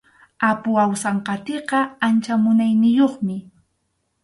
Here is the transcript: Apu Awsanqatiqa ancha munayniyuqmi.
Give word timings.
Apu 0.49 0.69
Awsanqatiqa 0.83 1.79
ancha 2.07 2.33
munayniyuqmi. 2.43 3.35